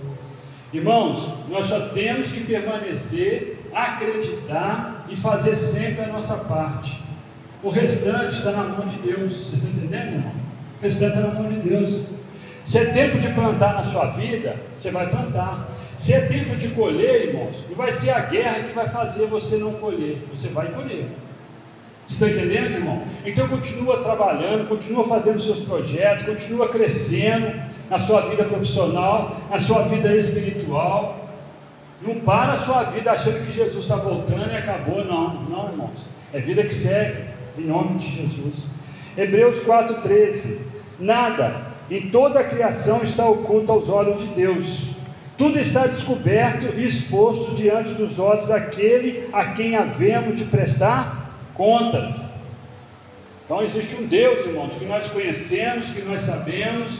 [0.72, 6.98] Irmãos, nós só temos que permanecer, acreditar e fazer sempre a nossa parte.
[7.62, 9.32] O restante está na mão de Deus.
[9.32, 10.32] Vocês estão entendendo, irmão?
[10.80, 12.06] O restante está na mão de Deus.
[12.64, 15.68] Se é tempo de plantar na sua vida, você vai plantar.
[15.98, 19.56] Se é tempo de colher, irmãos, não vai ser a guerra que vai fazer você
[19.56, 21.06] não colher, você vai colher.
[22.06, 23.02] Você está entendendo, irmão?
[23.26, 27.52] Então continua trabalhando, continua fazendo seus projetos, continua crescendo
[27.92, 31.28] na sua vida profissional, na sua vida espiritual.
[32.00, 36.00] Não para a sua vida achando que Jesus está voltando e acabou, não, não, irmãos.
[36.32, 37.24] É vida que segue,
[37.58, 38.64] em nome de Jesus.
[39.14, 40.56] Hebreus 4,13:
[40.98, 41.54] Nada
[41.90, 44.92] em toda a criação está oculto aos olhos de Deus
[45.36, 52.22] tudo está descoberto e exposto diante dos olhos daquele a quem havemos de prestar contas.
[53.44, 56.90] Então existe um Deus, irmãos, que nós conhecemos, que nós sabemos,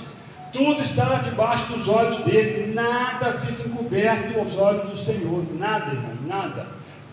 [0.52, 6.12] tudo está debaixo dos olhos dele, nada fica encoberto aos olhos do Senhor, nada, irmão,
[6.26, 6.66] nada.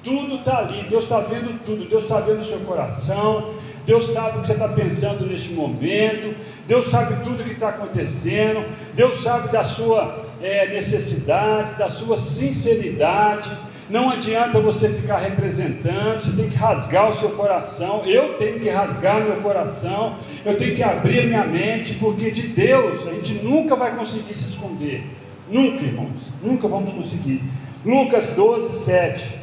[0.04, 3.54] Tudo está ali, Deus está vendo tudo, Deus está vendo o seu coração,
[3.86, 6.36] Deus sabe o que você está pensando neste momento,
[6.68, 12.16] Deus sabe tudo o que está acontecendo, Deus sabe da sua é, necessidade, da sua
[12.18, 13.50] sinceridade.
[13.90, 18.04] Não adianta você ficar representando, você tem que rasgar o seu coração.
[18.06, 23.08] Eu tenho que rasgar meu coração, eu tenho que abrir minha mente, porque de Deus
[23.08, 25.04] a gente nunca vai conseguir se esconder.
[25.50, 27.42] Nunca, irmãos, nunca vamos conseguir.
[27.84, 29.40] Lucas 12, 7.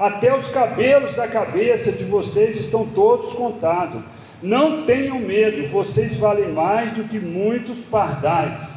[0.00, 4.02] Até os cabelos da cabeça de vocês estão todos contados.
[4.42, 8.73] Não tenham medo, vocês valem mais do que muitos pardais.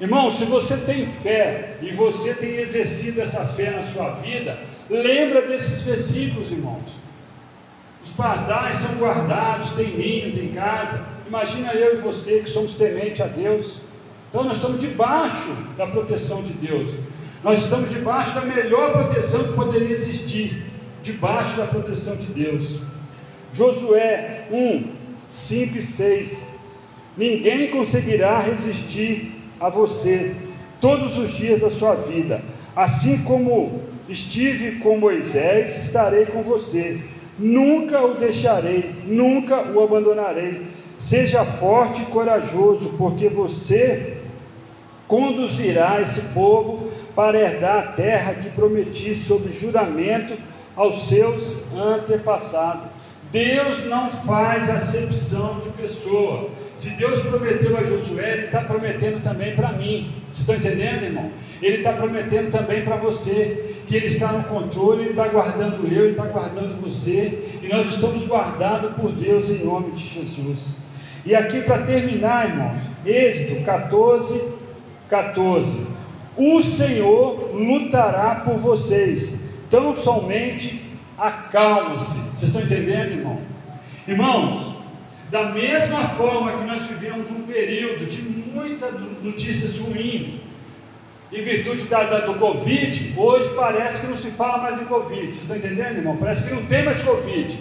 [0.00, 4.58] Irmão, se você tem fé e você tem exercido essa fé na sua vida,
[4.88, 6.88] lembra desses versículos, irmãos.
[8.02, 11.04] Os pardais são guardados, tem ninho, tem casa.
[11.28, 13.74] Imagina eu e você que somos tementes a Deus.
[14.30, 16.94] Então nós estamos debaixo da proteção de Deus.
[17.44, 20.62] Nós estamos debaixo da melhor proteção que poderia existir,
[21.02, 22.80] debaixo da proteção de Deus.
[23.52, 24.92] Josué 1,
[25.28, 26.46] 5 e 6.
[27.18, 30.34] Ninguém conseguirá resistir a você
[30.80, 32.40] todos os dias da sua vida.
[32.74, 37.00] Assim como estive com Moisés, estarei com você.
[37.38, 40.62] Nunca o deixarei, nunca o abandonarei.
[40.98, 44.18] Seja forte e corajoso, porque você
[45.06, 50.34] conduzirá esse povo para herdar a terra que prometi sob juramento
[50.76, 52.84] aos seus antepassados.
[53.32, 56.50] Deus não faz acepção de pessoa.
[56.80, 60.10] Se Deus prometeu a Josué, Ele está prometendo também para mim.
[60.32, 61.30] Vocês estão entendendo, irmão?
[61.60, 66.04] Ele está prometendo também para você, que Ele está no controle, Ele está guardando eu,
[66.04, 70.74] Ele está guardando você, e nós estamos guardados por Deus em nome de Jesus.
[71.26, 74.42] E aqui para terminar, irmãos, Êxodo 14,
[75.10, 75.86] 14.
[76.38, 79.38] O Senhor lutará por vocês,
[79.68, 80.82] tão somente
[81.18, 82.18] acalma-se.
[82.36, 83.38] Vocês estão entendendo, irmão?
[84.08, 84.69] Irmãos,
[85.30, 90.40] da mesma forma que nós vivemos um período de muitas notícias ruins,
[91.32, 95.26] em virtude da, da, do Covid, hoje parece que não se fala mais em Covid.
[95.26, 96.16] Vocês estão entendendo, irmão?
[96.16, 97.56] Parece que não tem mais Covid.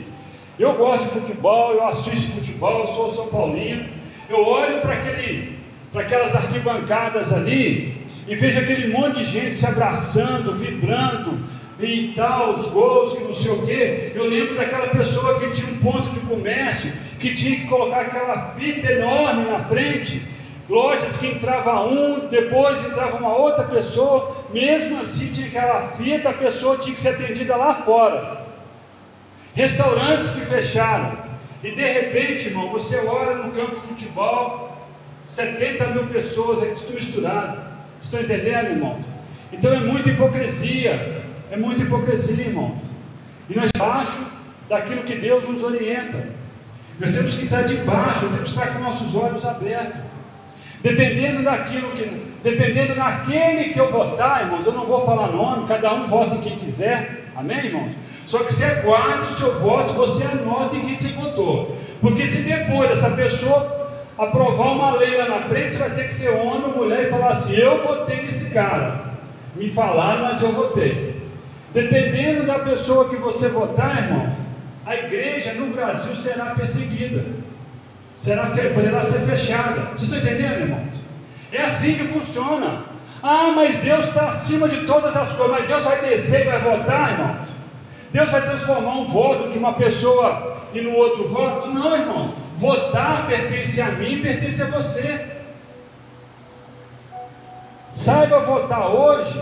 [0.58, 3.86] Eu gosto de futebol, eu assisto futebol, eu sou São Paulino.
[4.28, 7.96] Eu olho para aquelas arquibancadas ali
[8.28, 11.40] e vejo aquele monte de gente se abraçando, vibrando,
[11.82, 14.12] e tal, os gols, que não sei o quê.
[14.14, 18.54] Eu lembro daquela pessoa que tinha um ponto de comércio, que tinha que colocar aquela
[18.58, 20.22] fita enorme na frente,
[20.70, 26.34] lojas que entrava um, depois entrava uma outra pessoa, mesmo assim tinha aquela fita, a
[26.34, 28.46] pessoa tinha que ser atendida lá fora.
[29.54, 31.18] Restaurantes que fecharam,
[31.64, 34.78] e de repente, irmão, você olha no campo de futebol,
[35.28, 37.60] 70 mil pessoas aqui, tudo misturado.
[38.02, 38.98] Estão entendendo, irmão?
[39.52, 41.24] Então é muita hipocrisia.
[41.52, 42.80] É muita hipocrisia, irmão.
[43.50, 44.26] E nós debaixo
[44.70, 46.39] daquilo que Deus nos orienta.
[47.00, 50.02] Nós temos que estar debaixo, temos que estar com nossos olhos abertos.
[50.82, 52.30] Dependendo daquilo que.
[52.44, 56.42] Dependendo daquele que eu votar, irmãos, eu não vou falar nome, cada um vota em
[56.42, 57.26] quem quiser.
[57.36, 57.92] Amém, irmãos?
[58.26, 61.76] Só que você aguarde o seu voto, você anota em quem você votou.
[62.00, 66.14] Porque se depois essa pessoa aprovar uma lei lá na frente, você vai ter que
[66.14, 69.10] ser homem ou mulher e falar assim: eu votei nesse cara.
[69.56, 71.22] Me falaram, mas eu votei.
[71.74, 74.30] Dependendo da pessoa que você votar, irmão,
[74.86, 77.26] a igreja no Brasil será perseguida,
[78.22, 79.82] será, poderá ser fechada.
[79.94, 80.84] Vocês estão entendendo, irmão?
[81.52, 82.84] É assim que funciona.
[83.22, 86.60] Ah, mas Deus está acima de todas as coisas, mas Deus vai descer e vai
[86.60, 87.36] votar, irmão.
[88.12, 91.68] Deus vai transformar um voto de uma pessoa e no outro voto?
[91.68, 92.34] Não, irmão.
[92.56, 95.26] Votar pertence a mim, pertence a você.
[97.94, 99.38] Saiba votar hoje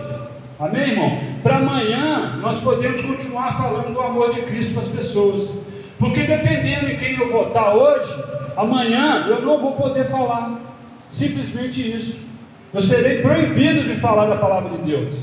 [0.59, 1.19] Amém, irmão?
[1.47, 5.49] Para amanhã nós podemos continuar falando do amor de Cristo para as pessoas.
[5.97, 8.13] Porque dependendo de quem eu votar hoje,
[8.57, 10.59] amanhã eu não vou poder falar.
[11.07, 12.17] Simplesmente isso.
[12.73, 15.13] Eu serei proibido de falar da palavra de Deus.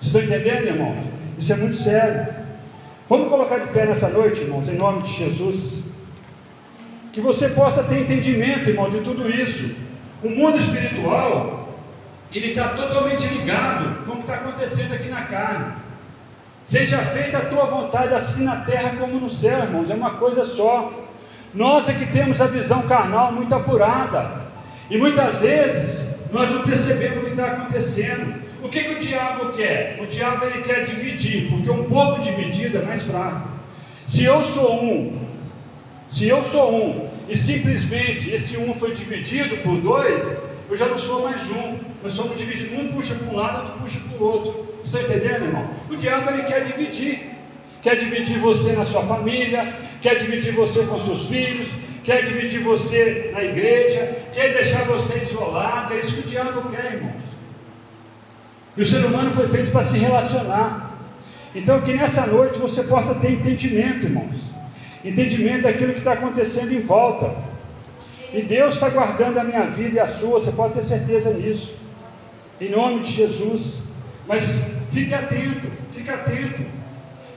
[0.00, 0.96] Vocês estão entendendo, irmão?
[1.36, 2.34] Isso é muito sério.
[3.06, 5.82] Vamos colocar de pé nessa noite, irmãos, em nome de Jesus.
[7.12, 9.70] Que você possa ter entendimento, irmão, de tudo isso.
[10.24, 11.61] O mundo espiritual
[12.38, 15.72] ele está totalmente ligado com o que está acontecendo aqui na carne.
[16.64, 20.44] Seja feita a tua vontade, assim na terra como no céu, irmãos, é uma coisa
[20.44, 20.92] só.
[21.52, 24.42] Nós é que temos a visão carnal muito apurada,
[24.88, 28.42] e muitas vezes nós não percebemos o que está acontecendo.
[28.62, 29.98] O que, que o diabo quer?
[30.00, 33.48] O diabo ele quer dividir, porque um povo dividido é mais fraco.
[34.06, 35.18] Se eu sou um,
[36.10, 40.24] se eu sou um, e simplesmente esse um foi dividido por dois,
[40.72, 41.76] eu já não sou mais um.
[42.02, 42.78] Nós somos divididos.
[42.78, 44.74] Um puxa para um lado, outro puxa para o outro.
[44.82, 45.68] Está entendendo, irmão?
[45.90, 47.30] O diabo ele quer dividir.
[47.82, 51.68] quer dividir você na sua família, quer dividir você com seus filhos,
[52.04, 55.92] quer dividir você na igreja, quer deixar você isolado.
[55.92, 57.22] É isso que o diabo quer, irmãos.
[58.74, 60.90] E o ser humano foi feito para se relacionar.
[61.54, 64.40] Então, que nessa noite você possa ter entendimento, irmãos.
[65.04, 67.51] Entendimento daquilo que está acontecendo em volta.
[68.32, 71.76] E Deus está guardando a minha vida e a sua, você pode ter certeza nisso.
[72.60, 73.82] Em nome de Jesus.
[74.26, 76.62] Mas fique atento, fique atento.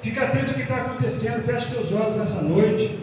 [0.02, 1.44] Fique atento ao que está acontecendo.
[1.46, 2.98] Feche seus olhos nessa noite.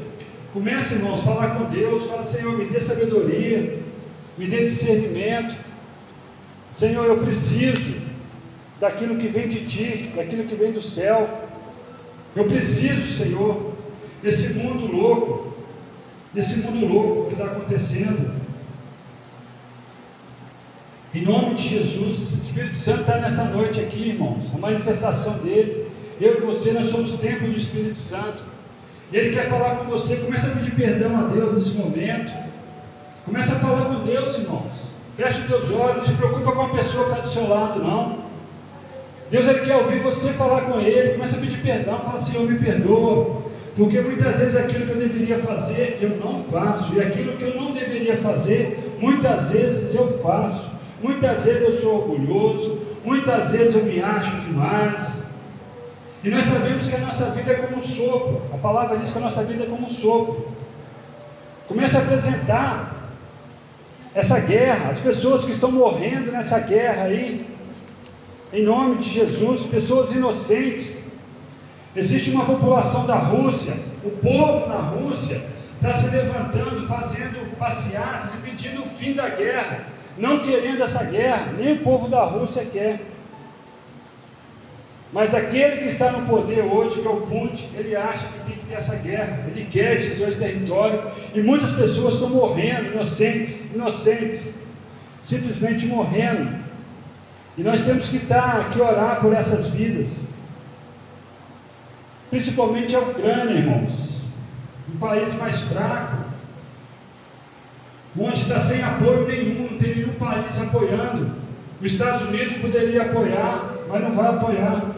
[0.53, 2.07] Comece, irmãos, a falar com Deus.
[2.07, 3.79] Fala, Senhor, me dê sabedoria,
[4.39, 5.55] me dê discernimento.
[6.75, 8.01] Senhor, eu preciso
[8.81, 11.29] daquilo que vem de Ti, daquilo que vem do céu.
[12.35, 13.73] Eu preciso, Senhor,
[14.23, 15.52] desse mundo louco,
[16.35, 18.43] desse mundo louco que está acontecendo.
[21.15, 25.89] Em nome de Jesus, o Espírito Santo está nessa noite aqui, irmãos, a manifestação dele.
[26.21, 28.43] Eu e você, nós somos templo do Espírito Santo.
[29.13, 30.17] Ele quer falar com você.
[30.17, 32.33] Começa a pedir perdão a Deus nesse momento.
[33.27, 34.73] Começa a falar com Deus, irmãos.
[35.17, 37.83] Feche os teus olhos, não se preocupa com a pessoa que está do seu lado,
[37.83, 38.23] não.
[39.31, 41.13] Deus ele quer ouvir você falar com Ele.
[41.13, 43.43] Começa a pedir perdão, fala Senhor, me perdoa.
[43.77, 46.95] Porque muitas vezes aquilo que eu deveria fazer, eu não faço.
[46.95, 50.71] E aquilo que eu não deveria fazer, muitas vezes eu faço.
[51.03, 55.25] Muitas vezes eu sou orgulhoso, muitas vezes eu me acho demais.
[56.23, 58.43] E nós sabemos que a nossa vida é como um sopro.
[58.55, 60.47] A palavra diz que a nossa vida é como um sopro.
[61.67, 63.11] Comece a apresentar
[64.15, 67.45] essa guerra, as pessoas que estão morrendo nessa guerra aí,
[68.53, 71.02] em nome de Jesus, pessoas inocentes.
[71.95, 75.43] Existe uma população da Rússia, o povo na Rússia
[75.77, 79.81] está se levantando, fazendo passeatas e pedindo o fim da guerra,
[80.17, 83.01] não querendo essa guerra, nem o povo da Rússia quer.
[85.13, 88.57] Mas aquele que está no poder hoje, que é o Putin, ele acha que tem
[88.57, 91.03] que ter essa guerra, ele quer esses dois territórios,
[91.35, 94.55] e muitas pessoas estão morrendo, inocentes, inocentes,
[95.21, 96.59] simplesmente morrendo.
[97.59, 100.09] E nós temos que estar aqui orar por essas vidas,
[102.33, 104.23] principalmente a Ucrânia, irmãos,
[104.93, 106.17] um país mais fraco,
[108.19, 111.31] onde está sem apoio nenhum, não tem nenhum país apoiando.
[111.81, 114.93] Os Estados Unidos poderia apoiar, mas não vai apoiar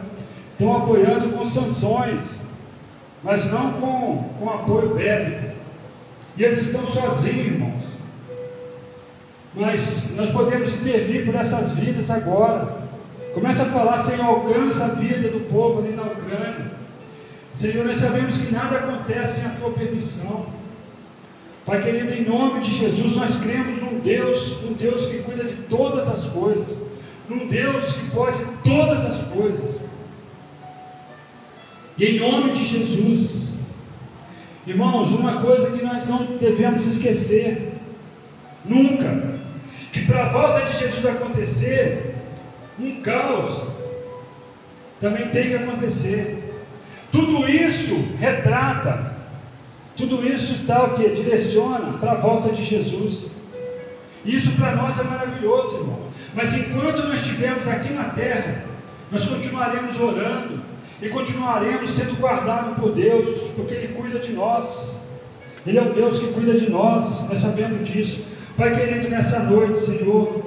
[0.53, 2.39] estão apoiando com sanções,
[3.25, 5.53] mas não com, com apoio bélico.
[6.37, 7.85] E eles estão sozinhos, irmãos.
[9.57, 12.85] Mas nós podemos intervir por essas vidas agora.
[13.35, 16.84] Começa a falar, Senhor, alcança a vida do povo ali na Ucrânia.
[17.57, 20.47] Senhor, nós sabemos que nada acontece sem a tua permissão.
[21.65, 25.55] Pai querido, em nome de Jesus, nós cremos num Deus, um Deus que cuida de
[25.63, 26.77] todas as coisas,
[27.29, 29.81] num Deus que pode todas as coisas.
[31.97, 33.61] E em nome de Jesus,
[34.67, 37.73] irmãos, uma coisa que nós não devemos esquecer,
[38.65, 39.39] nunca,
[39.93, 42.15] que para a volta de Jesus acontecer,
[42.79, 43.69] um caos
[45.01, 46.44] também tem que acontecer.
[47.15, 49.13] Tudo isso retrata,
[49.97, 51.09] tudo isso está o que?
[51.11, 53.37] Direciona para a volta de Jesus.
[54.25, 56.01] Isso para nós é maravilhoso, irmão.
[56.35, 58.65] Mas enquanto nós estivermos aqui na terra,
[59.13, 60.61] nós continuaremos orando,
[61.01, 65.01] e continuaremos sendo guardados por Deus, porque Ele cuida de nós.
[65.65, 68.25] Ele é um Deus que cuida de nós, nós sabemos disso.
[68.57, 70.47] Pai querido, nessa noite, Senhor,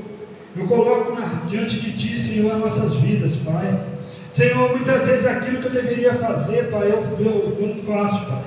[0.53, 3.96] eu coloco na, diante de Ti, Senhor, as nossas vidas, Pai.
[4.37, 8.43] Senhor, muitas vezes aquilo que eu deveria fazer, Pai, eu, eu, eu não faço, Pai.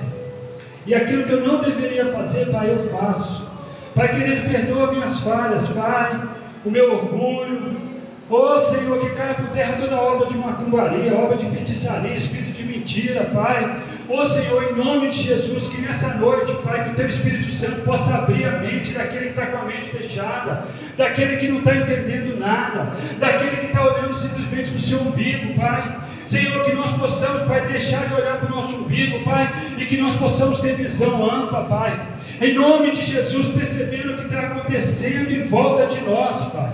[0.85, 3.45] E aquilo que eu não deveria fazer, Pai, eu faço.
[3.93, 6.29] Pai querido, perdoa minhas falhas, Pai,
[6.63, 7.75] o meu orgulho,
[8.33, 12.63] Oh Senhor, que caia por terra toda obra de macumbaria, obra de feitiçaria, espírito de
[12.63, 13.81] mentira, Pai.
[14.07, 17.81] Oh Senhor, em nome de Jesus, que nessa noite, Pai, que o Teu Espírito Santo
[17.81, 20.63] possa abrir a mente daquele que está com a mente fechada,
[21.01, 25.59] daquele que não está entendendo nada, daquele que está olhando simplesmente para o seu umbigo,
[25.59, 25.97] Pai.
[26.27, 29.97] Senhor, que nós possamos, Pai, deixar de olhar para o nosso umbigo, Pai, e que
[29.97, 31.99] nós possamos ter visão ampla, Pai.
[32.39, 36.71] Em nome de Jesus, percebendo o que está acontecendo em volta de nós, Pai.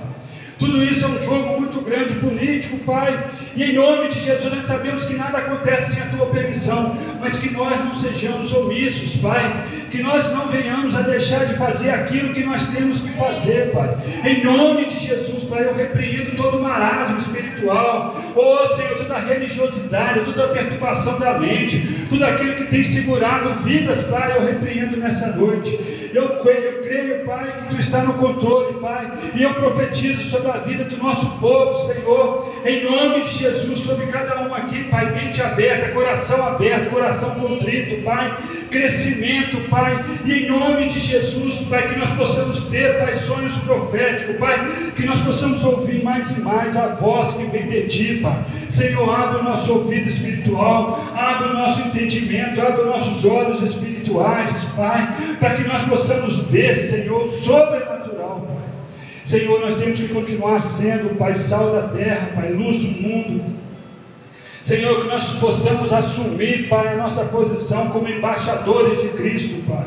[0.59, 3.30] Tudo isso é um jogo muito grande político, Pai.
[3.55, 7.38] E em nome de Jesus nós sabemos que nada acontece sem a tua permissão, mas
[7.39, 9.63] que nós não sejamos omissos, Pai.
[9.90, 13.96] Que nós não venhamos a deixar de fazer aquilo que nós temos que fazer, Pai.
[14.26, 18.22] Em nome de Jesus, Pai, eu repreendo todo marasmo espiritual.
[18.36, 24.36] Oh Senhor, toda religiosidade, toda perturbação da mente, tudo aquilo que tem segurado vidas, Pai,
[24.36, 25.98] eu repreendo nessa noite.
[26.14, 29.12] Eu creio, eu creio, Pai, que Tu está no controle, Pai.
[29.36, 34.08] E eu profetizo sobre a vida do nosso povo, Senhor, em nome de Jesus, sobre
[34.08, 38.36] cada um aqui, Pai, mente aberta, coração aberto, coração contrito, Pai,
[38.72, 39.87] crescimento, Pai,
[40.26, 45.06] e em nome de Jesus, Pai, que nós possamos ter, Pai, sonhos proféticos, Pai, que
[45.06, 48.44] nós possamos ouvir mais e mais a voz que vem de Ti, Pai.
[48.72, 54.66] Senhor, abre o nosso ouvido espiritual, abre o nosso entendimento, abre os nossos olhos espirituais,
[54.76, 58.68] Pai, para que nós possamos ver, Senhor, sobrenatural, Pai.
[59.26, 63.57] Senhor, nós temos que continuar sendo, Pai, sal da terra, Pai, luz do mundo.
[64.68, 69.86] Senhor, que nós possamos assumir, Pai, a nossa posição como embaixadores de Cristo, Pai.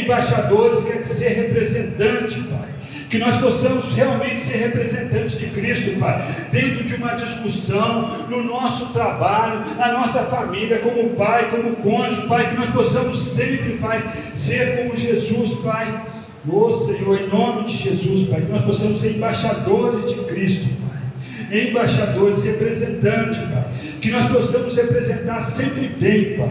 [0.00, 2.68] Embaixadores quer dizer representante, Pai.
[3.10, 8.92] Que nós possamos realmente ser representantes de Cristo, Pai, dentro de uma discussão, no nosso
[8.92, 14.04] trabalho, na nossa família, como pai, como cônjuge, Pai, que nós possamos sempre, Pai,
[14.36, 16.00] ser como Jesus, Pai
[16.48, 20.68] Ô oh, Senhor, em nome de Jesus, Pai, que nós possamos ser embaixadores de Cristo,
[20.80, 21.62] Pai.
[21.68, 23.62] Embaixadores, representantes, Pai.
[24.02, 26.50] Que nós possamos representar sempre bem, Pai.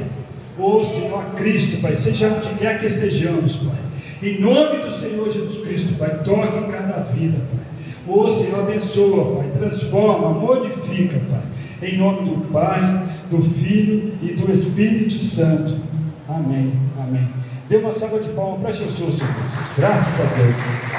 [0.57, 3.75] Ô Senhor, a Cristo, Pai, seja onde quer que estejamos, Pai.
[4.23, 8.15] Em nome do Senhor Jesus Cristo, Pai, toque em cada vida, Pai.
[8.15, 11.89] Ô Senhor, abençoa, Pai, transforma, modifica, Pai.
[11.89, 15.75] Em nome do Pai, do Filho e do Espírito Santo.
[16.29, 16.71] Amém.
[16.97, 17.27] Amém.
[17.67, 19.19] Dê uma salva de palmas para Jesus,
[19.77, 20.91] Graças a Deus.